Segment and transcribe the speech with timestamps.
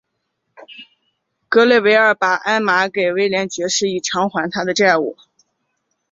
[1.47, 5.15] 格雷维尔把艾玛给威廉爵士以偿还他的债务。